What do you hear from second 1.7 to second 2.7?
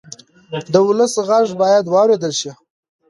واورېدل شي